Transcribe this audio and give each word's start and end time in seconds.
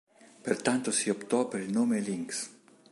Pertanto 0.41 0.89
si 0.89 1.11
optò 1.11 1.47
per 1.47 1.61
il 1.61 1.71
nome 1.71 1.99
Lynx. 1.99 2.49